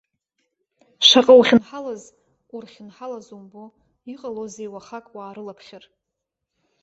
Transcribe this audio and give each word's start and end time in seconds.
Шаҟа 1.07 1.33
ухьынҳалаз, 1.39 2.03
урхьынҳалаз 2.55 3.27
умбо, 3.37 3.63
иҟалозеи 4.13 4.69
уахак 4.73 5.05
уаарылаԥхьар? 5.15 5.83